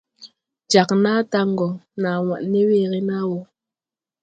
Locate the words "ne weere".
2.51-2.99